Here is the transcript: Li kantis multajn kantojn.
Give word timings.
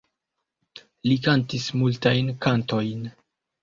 Li 1.11 1.19
kantis 1.29 1.69
multajn 1.83 2.37
kantojn. 2.47 3.11